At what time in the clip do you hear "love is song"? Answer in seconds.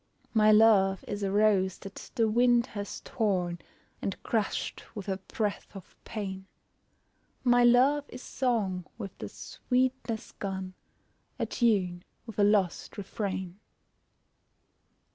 7.63-8.85